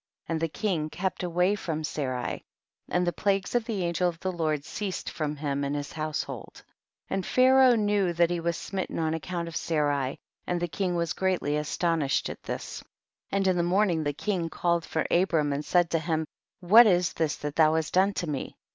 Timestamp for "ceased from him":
4.65-5.63